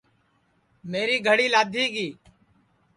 [0.91, 2.07] میری گھڑی لادھی گی